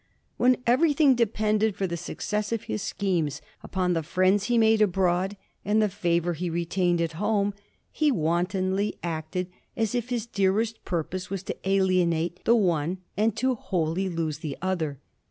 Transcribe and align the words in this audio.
When 0.37 0.57
everything 0.65 1.13
depended 1.13 1.75
for 1.75 1.85
the 1.85 1.95
suc 1.95 2.21
cess 2.21 2.51
of 2.51 2.63
his 2.63 2.81
schemes 2.81 3.39
upon 3.61 3.93
the 3.93 4.01
friends 4.01 4.45
he 4.45 4.57
made 4.57 4.81
abroad 4.81 5.37
and 5.63 5.79
the 5.79 5.89
favor 5.89 6.33
he 6.33 6.49
retained 6.49 6.99
at 6.99 7.11
home, 7.21 7.53
he 7.91 8.11
wantonly 8.11 8.97
acted 9.03 9.47
as 9.77 9.93
if 9.93 10.09
his 10.09 10.25
dearest 10.25 10.83
purpose 10.85 11.29
was 11.29 11.43
to 11.43 11.57
alienate 11.69 12.43
the 12.45 12.55
one 12.55 12.97
and 13.15 13.35
to 13.37 13.53
wholly 13.53 14.09
lose 14.09 14.39
the 14.39 14.57
other. 14.59 14.97